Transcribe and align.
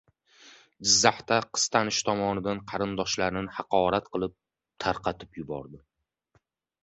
Jizzaxda 0.91 1.35
qiz 1.57 1.65
tanishi 1.75 2.15
nomidan 2.21 2.61
qarindoshlarini 2.71 3.53
haqorat 3.57 4.09
qilib, 4.15 4.33
tarqatib 4.85 5.37
yubordi 5.43 5.81